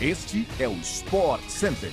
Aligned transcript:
Este 0.00 0.46
é 0.60 0.68
o 0.68 0.74
Sport 0.74 1.42
Center. 1.48 1.90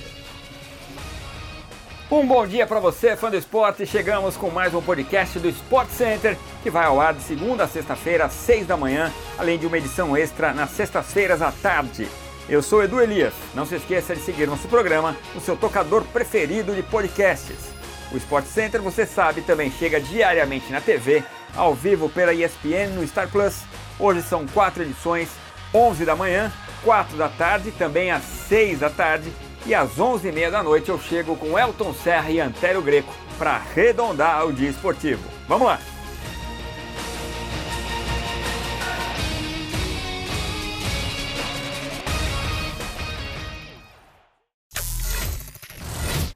Um 2.08 2.24
bom 2.24 2.46
dia 2.46 2.64
para 2.64 2.78
você, 2.78 3.16
fã 3.16 3.28
do 3.28 3.36
esporte. 3.36 3.84
Chegamos 3.84 4.36
com 4.36 4.48
mais 4.48 4.72
um 4.72 4.80
podcast 4.80 5.40
do 5.40 5.48
Sport 5.48 5.88
Center, 5.88 6.38
que 6.62 6.70
vai 6.70 6.86
ao 6.86 7.00
ar 7.00 7.14
de 7.14 7.22
segunda 7.24 7.64
a 7.64 7.68
sexta-feira, 7.68 8.26
às 8.26 8.32
seis 8.32 8.64
da 8.64 8.76
manhã, 8.76 9.12
além 9.36 9.58
de 9.58 9.66
uma 9.66 9.76
edição 9.76 10.16
extra 10.16 10.54
nas 10.54 10.70
sextas-feiras 10.70 11.42
à 11.42 11.50
tarde. 11.50 12.06
Eu 12.48 12.62
sou 12.62 12.84
Edu 12.84 13.02
Elias. 13.02 13.34
Não 13.56 13.66
se 13.66 13.74
esqueça 13.74 14.14
de 14.14 14.22
seguir 14.22 14.46
nosso 14.46 14.68
programa 14.68 15.16
no 15.34 15.40
seu 15.40 15.56
tocador 15.56 16.04
preferido 16.04 16.76
de 16.76 16.84
podcasts. 16.84 17.72
O 18.12 18.16
Sport 18.18 18.46
Center, 18.46 18.80
você 18.80 19.04
sabe, 19.04 19.40
também 19.40 19.68
chega 19.68 20.00
diariamente 20.00 20.70
na 20.70 20.80
TV, 20.80 21.24
ao 21.56 21.74
vivo 21.74 22.08
pela 22.08 22.32
ESPN 22.32 22.90
no 22.94 23.04
Star 23.04 23.28
Plus. 23.28 23.62
Hoje 23.98 24.22
são 24.22 24.46
quatro 24.46 24.84
edições, 24.84 25.28
11 25.74 26.04
da 26.04 26.14
manhã, 26.14 26.52
4 26.86 27.16
da 27.16 27.28
tarde, 27.28 27.72
também 27.72 28.12
às 28.12 28.22
6 28.22 28.78
da 28.78 28.88
tarde 28.88 29.32
e 29.66 29.74
às 29.74 29.96
11h30 29.96 30.50
da 30.52 30.62
noite 30.62 30.88
eu 30.88 31.00
chego 31.00 31.34
com 31.34 31.58
Elton 31.58 31.92
Serra 31.92 32.30
e 32.30 32.38
Antério 32.38 32.80
Greco 32.80 33.12
para 33.36 33.56
arredondar 33.56 34.46
o 34.46 34.52
dia 34.52 34.70
esportivo. 34.70 35.20
Vamos 35.48 35.66
lá! 35.66 35.80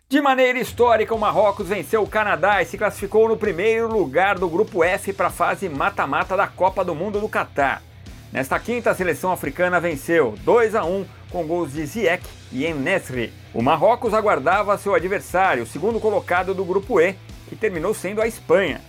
De 0.08 0.20
maneira 0.20 0.58
histórica, 0.58 1.14
o 1.14 1.18
Marrocos 1.18 1.68
venceu 1.68 2.02
o 2.02 2.08
Canadá 2.08 2.60
e 2.60 2.66
se 2.66 2.76
classificou 2.76 3.28
no 3.28 3.36
primeiro 3.36 3.86
lugar 3.86 4.36
do 4.36 4.48
grupo 4.48 4.82
F 4.82 5.12
para 5.12 5.28
a 5.28 5.30
fase 5.30 5.68
mata-mata 5.68 6.36
da 6.36 6.48
Copa 6.48 6.84
do 6.84 6.96
Mundo 6.96 7.20
do 7.20 7.28
Catar. 7.28 7.80
Nesta 8.32 8.60
quinta, 8.60 8.90
a 8.90 8.94
seleção 8.94 9.32
africana 9.32 9.80
venceu 9.80 10.36
2 10.44 10.76
a 10.76 10.84
1 10.84 11.04
com 11.30 11.44
gols 11.44 11.72
de 11.72 11.84
Ziyech 11.84 12.24
e 12.52 12.64
Enesri. 12.64 13.32
O 13.52 13.60
Marrocos 13.60 14.14
aguardava 14.14 14.78
seu 14.78 14.94
adversário, 14.94 15.64
o 15.64 15.66
segundo 15.66 15.98
colocado 15.98 16.54
do 16.54 16.64
grupo 16.64 17.00
E, 17.00 17.16
que 17.48 17.56
terminou 17.56 17.92
sendo 17.92 18.22
a 18.22 18.28
Espanha. 18.28 18.80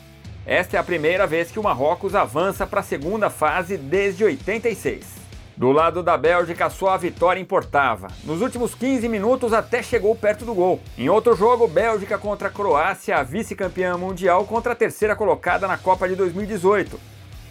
Esta 0.45 0.77
é 0.77 0.79
a 0.79 0.83
primeira 0.83 1.25
vez 1.25 1.51
que 1.51 1.59
o 1.59 1.63
Marrocos 1.63 2.13
avança 2.13 2.67
para 2.67 2.81
a 2.81 2.83
segunda 2.83 3.31
fase 3.31 3.77
desde 3.77 4.23
86. 4.23 5.21
Do 5.57 5.71
lado 5.71 6.03
da 6.03 6.17
Bélgica, 6.17 6.69
só 6.69 6.89
a 6.89 6.97
vitória 6.97 7.39
importava. 7.39 8.07
Nos 8.23 8.41
últimos 8.41 8.75
15 8.75 9.09
minutos 9.09 9.53
até 9.53 9.81
chegou 9.81 10.15
perto 10.15 10.45
do 10.45 10.53
gol. 10.53 10.79
Em 10.97 11.09
outro 11.09 11.35
jogo, 11.35 11.67
Bélgica 11.67 12.17
contra 12.17 12.47
a 12.47 12.51
Croácia, 12.51 13.17
a 13.17 13.23
vice-campeã 13.23 13.97
mundial 13.97 14.45
contra 14.45 14.73
a 14.73 14.75
terceira 14.75 15.15
colocada 15.15 15.67
na 15.67 15.77
Copa 15.77 16.07
de 16.07 16.15
2018. 16.15 16.99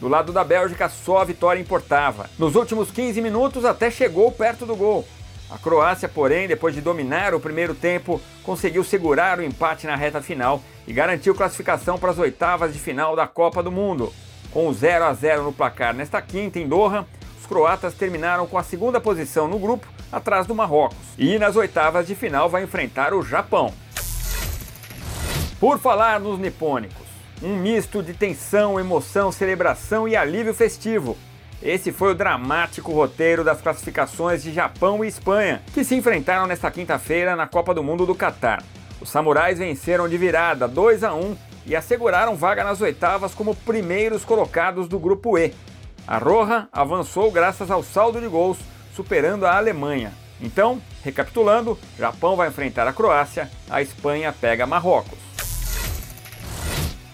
Do 0.00 0.08
lado 0.08 0.32
da 0.32 0.42
Bélgica, 0.42 0.88
só 0.88 1.18
a 1.18 1.24
vitória 1.24 1.60
importava. 1.60 2.30
Nos 2.38 2.56
últimos 2.56 2.90
15 2.90 3.20
minutos, 3.20 3.66
até 3.66 3.90
chegou 3.90 4.32
perto 4.32 4.64
do 4.64 4.74
gol. 4.74 5.06
A 5.50 5.58
Croácia, 5.58 6.08
porém, 6.08 6.48
depois 6.48 6.74
de 6.74 6.80
dominar 6.80 7.34
o 7.34 7.40
primeiro 7.40 7.74
tempo, 7.74 8.20
conseguiu 8.42 8.82
segurar 8.82 9.38
o 9.38 9.42
empate 9.42 9.86
na 9.86 9.96
reta 9.96 10.22
final 10.22 10.62
e 10.86 10.92
garantiu 10.92 11.34
classificação 11.34 11.98
para 11.98 12.12
as 12.12 12.18
oitavas 12.18 12.72
de 12.72 12.78
final 12.78 13.14
da 13.14 13.26
Copa 13.26 13.62
do 13.62 13.70
Mundo. 13.70 14.12
Com 14.52 14.72
0 14.72 15.04
a 15.04 15.12
0 15.12 15.42
no 15.42 15.52
placar 15.52 15.92
nesta 15.92 16.22
quinta 16.22 16.58
em 16.58 16.66
Doha, 16.66 17.06
os 17.38 17.46
croatas 17.46 17.94
terminaram 17.94 18.46
com 18.46 18.56
a 18.56 18.62
segunda 18.62 19.00
posição 19.00 19.48
no 19.48 19.58
grupo, 19.58 19.86
atrás 20.10 20.46
do 20.46 20.54
Marrocos. 20.54 20.96
E 21.18 21.38
nas 21.38 21.56
oitavas 21.56 22.06
de 22.06 22.14
final 22.14 22.48
vai 22.48 22.62
enfrentar 22.62 23.12
o 23.12 23.22
Japão. 23.22 23.74
Por 25.60 25.78
falar 25.78 26.18
nos 26.20 26.38
nipônicos, 26.38 26.99
um 27.42 27.56
misto 27.56 28.02
de 28.02 28.12
tensão, 28.12 28.78
emoção, 28.78 29.32
celebração 29.32 30.06
e 30.06 30.16
alívio 30.16 30.54
festivo. 30.54 31.16
Esse 31.62 31.92
foi 31.92 32.12
o 32.12 32.14
dramático 32.14 32.92
roteiro 32.92 33.44
das 33.44 33.60
classificações 33.60 34.42
de 34.42 34.52
Japão 34.52 35.04
e 35.04 35.08
Espanha, 35.08 35.62
que 35.74 35.84
se 35.84 35.94
enfrentaram 35.94 36.46
nesta 36.46 36.70
quinta-feira 36.70 37.36
na 37.36 37.46
Copa 37.46 37.74
do 37.74 37.82
Mundo 37.82 38.06
do 38.06 38.14
Catar. 38.14 38.62
Os 39.00 39.10
samurais 39.10 39.58
venceram 39.58 40.08
de 40.08 40.16
virada 40.16 40.66
2 40.66 41.04
a 41.04 41.14
1 41.14 41.36
e 41.66 41.76
asseguraram 41.76 42.36
vaga 42.36 42.64
nas 42.64 42.80
oitavas 42.80 43.34
como 43.34 43.54
primeiros 43.54 44.24
colocados 44.24 44.88
do 44.88 44.98
grupo 44.98 45.38
E. 45.38 45.52
A 46.06 46.18
Roja 46.18 46.68
avançou 46.72 47.30
graças 47.30 47.70
ao 47.70 47.82
saldo 47.82 48.20
de 48.20 48.26
gols, 48.26 48.58
superando 48.94 49.46
a 49.46 49.56
Alemanha. 49.56 50.12
Então, 50.40 50.80
recapitulando, 51.04 51.78
Japão 51.98 52.36
vai 52.36 52.48
enfrentar 52.48 52.88
a 52.88 52.92
Croácia, 52.92 53.50
a 53.68 53.82
Espanha 53.82 54.34
pega 54.38 54.66
Marrocos. 54.66 55.29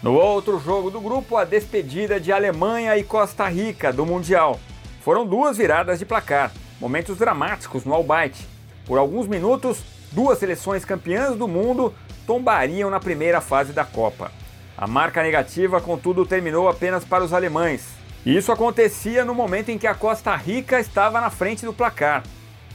No 0.03 0.13
outro 0.13 0.61
jogo 0.61 0.91
do 0.91 1.01
grupo, 1.01 1.39
a 1.39 1.45
despedida 1.45 2.21
de 2.21 2.31
Alemanha 2.31 2.97
e 2.99 3.03
Costa 3.03 3.49
Rica 3.49 3.91
do 3.91 4.05
Mundial. 4.05 4.61
Foram 5.01 5.27
duas 5.27 5.57
viradas 5.57 5.99
de 5.99 6.05
placar, 6.05 6.53
momentos 6.79 7.17
dramáticos 7.17 7.85
no 7.85 7.95
Albaite. 7.95 8.47
Por 8.85 8.99
alguns 8.99 9.27
minutos, 9.27 9.83
duas 10.13 10.39
seleções 10.39 10.85
campeãs 10.85 11.35
do 11.35 11.49
mundo 11.49 11.95
tombariam 12.27 12.91
na 12.91 13.01
primeira 13.01 13.41
fase 13.41 13.73
da 13.73 13.85
Copa. 13.85 14.31
A 14.77 14.87
marca 14.87 15.23
negativa, 15.23 15.81
contudo, 15.81 16.27
terminou 16.27 16.69
apenas 16.69 17.03
para 17.03 17.25
os 17.25 17.33
alemães. 17.33 17.89
Isso 18.25 18.53
acontecia 18.53 19.25
no 19.25 19.35
momento 19.35 19.71
em 19.71 19.79
que 19.79 19.87
a 19.87 19.95
Costa 19.95 20.37
Rica 20.37 20.79
estava 20.79 21.23
na 21.23 21.31
frente 21.31 21.65
do 21.65 21.73
placar. 21.73 22.23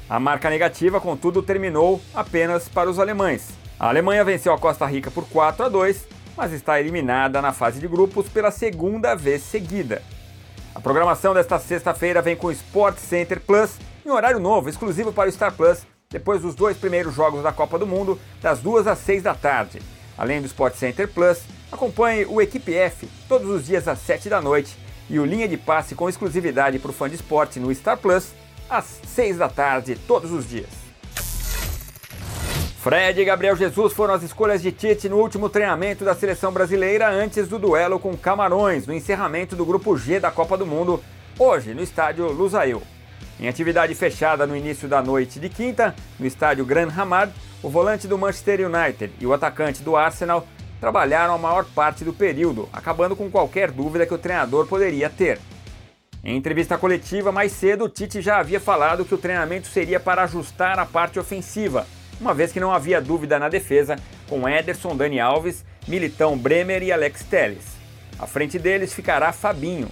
A 0.09 0.19
marca 0.19 0.49
negativa, 0.49 0.99
contudo, 0.99 1.43
terminou 1.43 2.01
apenas 2.15 2.67
para 2.67 2.89
os 2.89 2.97
alemães. 2.97 3.49
A 3.79 3.89
Alemanha 3.89 4.23
venceu 4.23 4.53
a 4.53 4.57
Costa 4.57 4.87
Rica 4.87 5.11
por 5.11 5.27
4 5.29 5.65
a 5.65 5.69
2 5.69 6.20
mas 6.41 6.53
está 6.53 6.79
eliminada 6.79 7.39
na 7.39 7.53
fase 7.53 7.79
de 7.79 7.87
grupos 7.87 8.27
pela 8.27 8.49
segunda 8.49 9.13
vez 9.13 9.43
seguida. 9.43 10.01
A 10.73 10.81
programação 10.81 11.35
desta 11.35 11.59
sexta-feira 11.59 12.19
vem 12.19 12.35
com 12.35 12.47
o 12.47 12.51
Sport 12.51 12.97
Center 12.97 13.39
Plus 13.39 13.73
em 14.03 14.09
horário 14.09 14.39
novo, 14.39 14.67
exclusivo 14.67 15.13
para 15.13 15.29
o 15.29 15.31
Star 15.31 15.53
Plus, 15.53 15.85
depois 16.09 16.41
dos 16.41 16.55
dois 16.55 16.75
primeiros 16.75 17.13
jogos 17.13 17.43
da 17.43 17.51
Copa 17.51 17.77
do 17.77 17.85
Mundo, 17.85 18.19
das 18.41 18.57
2 18.57 18.87
às 18.87 18.97
6 18.97 19.21
da 19.21 19.35
tarde. 19.35 19.83
Além 20.17 20.41
do 20.41 20.47
Sport 20.47 20.73
Center 20.73 21.07
Plus, 21.07 21.43
acompanhe 21.71 22.25
o 22.25 22.41
Equipe 22.41 22.73
F 22.73 23.07
todos 23.29 23.47
os 23.47 23.67
dias 23.67 23.87
às 23.87 23.99
7 23.99 24.27
da 24.27 24.41
noite 24.41 24.75
e 25.11 25.19
o 25.19 25.25
Linha 25.25 25.47
de 25.47 25.57
Passe 25.57 25.93
com 25.93 26.09
exclusividade 26.09 26.79
para 26.79 26.89
o 26.89 26.93
fã 26.93 27.07
de 27.07 27.17
esporte 27.17 27.59
no 27.59 27.71
Star 27.75 27.97
Plus 27.97 28.31
às 28.67 28.99
6 29.05 29.37
da 29.37 29.47
tarde 29.47 29.95
todos 30.07 30.31
os 30.31 30.49
dias. 30.49 30.80
Fred 32.81 33.21
e 33.21 33.25
Gabriel 33.25 33.55
Jesus 33.55 33.93
foram 33.93 34.15
as 34.15 34.23
escolhas 34.23 34.59
de 34.59 34.71
Tite 34.71 35.07
no 35.07 35.17
último 35.17 35.49
treinamento 35.49 36.03
da 36.03 36.15
seleção 36.15 36.51
brasileira 36.51 37.07
antes 37.11 37.47
do 37.47 37.59
duelo 37.59 37.99
com 37.99 38.17
Camarões, 38.17 38.87
no 38.87 38.93
encerramento 38.95 39.55
do 39.55 39.63
Grupo 39.63 39.95
G 39.95 40.19
da 40.19 40.31
Copa 40.31 40.57
do 40.57 40.65
Mundo, 40.65 40.99
hoje 41.37 41.75
no 41.75 41.83
estádio 41.83 42.31
Lusail. 42.31 42.81
Em 43.39 43.47
atividade 43.47 43.93
fechada 43.93 44.47
no 44.47 44.57
início 44.57 44.87
da 44.87 44.99
noite 44.99 45.39
de 45.39 45.47
quinta, 45.47 45.93
no 46.19 46.25
estádio 46.25 46.65
Gran 46.65 46.89
Hamad, 46.89 47.31
o 47.61 47.69
volante 47.69 48.07
do 48.07 48.17
Manchester 48.17 48.67
United 48.67 49.13
e 49.19 49.27
o 49.27 49.33
atacante 49.33 49.83
do 49.83 49.95
Arsenal 49.95 50.47
trabalharam 50.79 51.35
a 51.35 51.37
maior 51.37 51.65
parte 51.65 52.03
do 52.03 52.11
período, 52.11 52.67
acabando 52.73 53.15
com 53.15 53.29
qualquer 53.29 53.69
dúvida 53.69 54.07
que 54.07 54.13
o 54.15 54.17
treinador 54.17 54.65
poderia 54.65 55.07
ter. 55.07 55.37
Em 56.23 56.35
entrevista 56.35 56.79
coletiva 56.79 57.31
mais 57.31 57.51
cedo, 57.51 57.87
Tite 57.87 58.23
já 58.23 58.39
havia 58.39 58.59
falado 58.59 59.05
que 59.05 59.13
o 59.13 59.19
treinamento 59.19 59.67
seria 59.67 59.99
para 59.99 60.23
ajustar 60.23 60.79
a 60.79 60.85
parte 60.87 61.19
ofensiva 61.19 61.85
uma 62.21 62.35
vez 62.35 62.51
que 62.51 62.59
não 62.59 62.71
havia 62.71 63.01
dúvida 63.01 63.39
na 63.39 63.49
defesa 63.49 63.95
com 64.29 64.47
Ederson, 64.47 64.95
Dani 64.95 65.19
Alves, 65.19 65.65
Militão 65.87 66.37
Bremer 66.37 66.83
e 66.83 66.91
Alex 66.91 67.23
Telles. 67.23 67.65
À 68.19 68.27
frente 68.27 68.59
deles 68.59 68.93
ficará 68.93 69.33
Fabinho. 69.33 69.89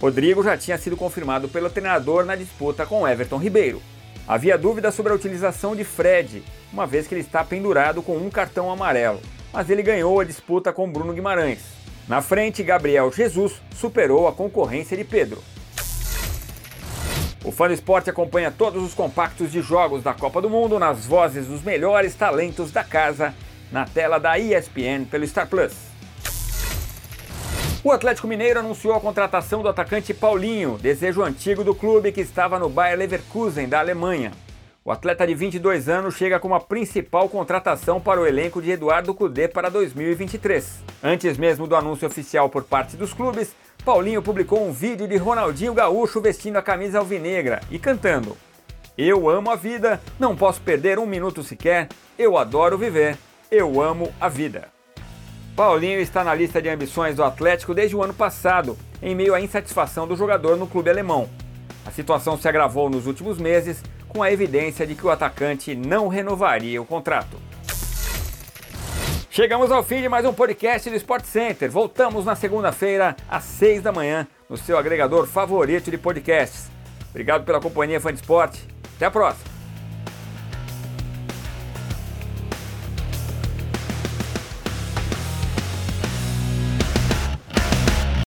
Rodrigo 0.00 0.42
já 0.42 0.56
tinha 0.58 0.76
sido 0.76 0.96
confirmado 0.96 1.48
pelo 1.48 1.70
treinador 1.70 2.24
na 2.24 2.34
disputa 2.34 2.84
com 2.84 3.06
Everton 3.06 3.38
Ribeiro. 3.38 3.80
Havia 4.26 4.58
dúvida 4.58 4.90
sobre 4.90 5.12
a 5.12 5.14
utilização 5.14 5.76
de 5.76 5.84
Fred, 5.84 6.42
uma 6.72 6.86
vez 6.86 7.06
que 7.06 7.14
ele 7.14 7.22
está 7.22 7.44
pendurado 7.44 8.02
com 8.02 8.16
um 8.16 8.28
cartão 8.28 8.70
amarelo, 8.70 9.20
mas 9.52 9.70
ele 9.70 9.82
ganhou 9.82 10.18
a 10.18 10.24
disputa 10.24 10.72
com 10.72 10.90
Bruno 10.90 11.12
Guimarães. 11.12 11.60
Na 12.08 12.20
frente, 12.20 12.62
Gabriel 12.62 13.12
Jesus 13.12 13.62
superou 13.74 14.26
a 14.26 14.32
concorrência 14.32 14.96
de 14.96 15.04
Pedro. 15.04 15.42
O 17.48 17.50
Fã 17.50 17.66
do 17.66 17.72
Esporte 17.72 18.10
acompanha 18.10 18.50
todos 18.50 18.82
os 18.82 18.92
compactos 18.92 19.50
de 19.50 19.62
jogos 19.62 20.02
da 20.02 20.12
Copa 20.12 20.38
do 20.42 20.50
Mundo 20.50 20.78
nas 20.78 21.06
vozes 21.06 21.46
dos 21.46 21.62
melhores 21.62 22.14
talentos 22.14 22.70
da 22.70 22.84
casa 22.84 23.34
na 23.72 23.86
tela 23.86 24.18
da 24.18 24.38
ESPN 24.38 25.06
pelo 25.10 25.26
Star 25.26 25.48
Plus. 25.48 25.72
O 27.82 27.90
Atlético 27.90 28.28
Mineiro 28.28 28.60
anunciou 28.60 28.92
a 28.92 29.00
contratação 29.00 29.62
do 29.62 29.68
atacante 29.70 30.12
Paulinho, 30.12 30.76
desejo 30.76 31.22
antigo 31.22 31.64
do 31.64 31.74
clube 31.74 32.12
que 32.12 32.20
estava 32.20 32.58
no 32.58 32.68
Bayer 32.68 32.98
Leverkusen 32.98 33.66
da 33.66 33.78
Alemanha. 33.78 34.32
O 34.84 34.92
atleta 34.92 35.26
de 35.26 35.34
22 35.34 35.88
anos 35.88 36.16
chega 36.16 36.38
como 36.38 36.54
a 36.54 36.60
principal 36.60 37.30
contratação 37.30 37.98
para 37.98 38.20
o 38.20 38.26
elenco 38.26 38.60
de 38.60 38.72
Eduardo 38.72 39.14
Cudê 39.14 39.48
para 39.48 39.70
2023. 39.70 40.84
Antes 41.02 41.38
mesmo 41.38 41.66
do 41.66 41.74
anúncio 41.74 42.06
oficial 42.06 42.50
por 42.50 42.64
parte 42.64 42.94
dos 42.94 43.14
clubes, 43.14 43.54
Paulinho 43.88 44.20
publicou 44.20 44.68
um 44.68 44.70
vídeo 44.70 45.08
de 45.08 45.16
Ronaldinho 45.16 45.72
Gaúcho 45.72 46.20
vestindo 46.20 46.56
a 46.58 46.62
camisa 46.62 46.98
alvinegra 46.98 47.62
e 47.70 47.78
cantando: 47.78 48.36
Eu 48.98 49.30
amo 49.30 49.50
a 49.50 49.56
vida, 49.56 49.98
não 50.20 50.36
posso 50.36 50.60
perder 50.60 50.98
um 50.98 51.06
minuto 51.06 51.42
sequer, 51.42 51.88
eu 52.18 52.36
adoro 52.36 52.76
viver, 52.76 53.16
eu 53.50 53.80
amo 53.80 54.12
a 54.20 54.28
vida. 54.28 54.68
Paulinho 55.56 55.98
está 56.00 56.22
na 56.22 56.34
lista 56.34 56.60
de 56.60 56.68
ambições 56.68 57.16
do 57.16 57.24
Atlético 57.24 57.72
desde 57.72 57.96
o 57.96 58.02
ano 58.02 58.12
passado, 58.12 58.76
em 59.00 59.14
meio 59.14 59.34
à 59.34 59.40
insatisfação 59.40 60.06
do 60.06 60.16
jogador 60.16 60.58
no 60.58 60.66
clube 60.66 60.90
alemão. 60.90 61.26
A 61.86 61.90
situação 61.90 62.36
se 62.36 62.46
agravou 62.46 62.90
nos 62.90 63.06
últimos 63.06 63.38
meses 63.38 63.82
com 64.06 64.22
a 64.22 64.30
evidência 64.30 64.86
de 64.86 64.94
que 64.94 65.06
o 65.06 65.10
atacante 65.10 65.74
não 65.74 66.08
renovaria 66.08 66.82
o 66.82 66.84
contrato. 66.84 67.47
Chegamos 69.38 69.70
ao 69.70 69.84
fim 69.84 70.02
de 70.02 70.08
mais 70.08 70.26
um 70.26 70.34
podcast 70.34 70.90
do 70.90 70.96
Sport 70.96 71.24
Center. 71.24 71.70
Voltamos 71.70 72.24
na 72.24 72.34
segunda-feira, 72.34 73.14
às 73.30 73.44
6 73.44 73.82
da 73.82 73.92
manhã, 73.92 74.26
no 74.50 74.56
seu 74.56 74.76
agregador 74.76 75.28
favorito 75.28 75.92
de 75.92 75.96
podcasts. 75.96 76.68
Obrigado 77.10 77.44
pela 77.44 77.60
companhia, 77.60 78.00
fã 78.00 78.12
de 78.12 78.18
esporte. 78.18 78.66
Até 78.96 79.06
a 79.06 79.10
próxima. 79.12 79.47